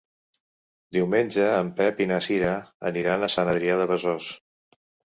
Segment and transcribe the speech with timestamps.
[0.97, 2.57] Diumenge en Pep i na Cira
[2.93, 4.37] aniran a Sant Adrià de Besòs.